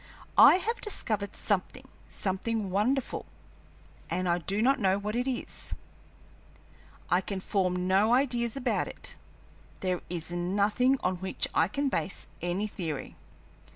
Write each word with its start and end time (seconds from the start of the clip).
I 0.39 0.55
have 0.55 0.81
discovered 0.81 1.35
something 1.35 1.87
something 2.09 2.71
wonderful 2.71 3.27
and 4.09 4.27
I 4.27 4.39
do 4.39 4.59
not 4.59 4.79
know 4.79 4.97
what 4.97 5.15
it 5.15 5.27
is. 5.29 5.75
I 7.11 7.21
can 7.21 7.39
form 7.39 7.85
no 7.87 8.11
ideas 8.11 8.57
about 8.57 8.87
it, 8.87 9.15
there 9.81 10.01
is 10.09 10.31
nothing 10.31 10.97
on 11.03 11.17
which 11.17 11.47
I 11.53 11.67
can 11.67 11.87
base 11.89 12.29
any 12.41 12.65
theory. 12.65 13.15